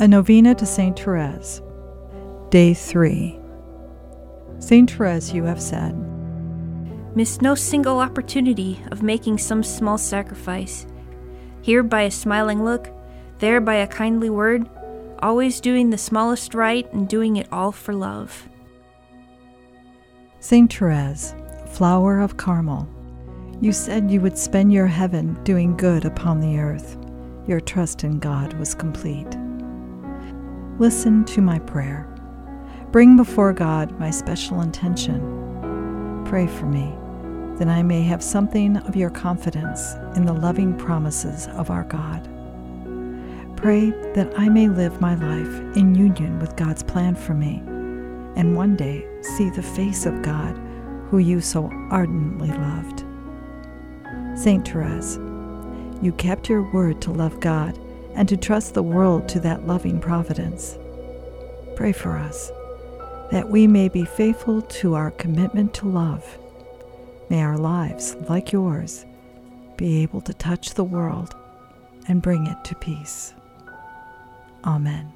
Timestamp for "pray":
36.24-36.46, 43.58-43.90, 61.76-61.92